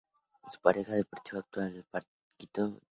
Su 0.47 0.59
pareja 0.61 0.93
deportiva 0.93 1.41
actual 1.41 1.75
es 1.75 1.85
Paquito 1.85 2.63
Navarro. 2.63 2.81